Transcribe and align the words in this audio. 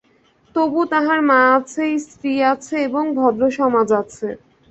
তবু 0.55 0.79
তাহার 0.91 1.19
মা 1.29 1.39
আছে, 1.57 1.85
স্ত্রী 2.05 2.33
আছে 2.51 2.75
এবং 2.87 3.03
ভদ্রসমাজ 3.17 3.89
আছে। 4.01 4.27